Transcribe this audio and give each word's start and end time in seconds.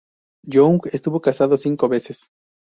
Young 0.47 0.81
estuvo 0.91 1.21
casado 1.21 1.55
cinco 1.57 1.87
veces. 1.87 2.27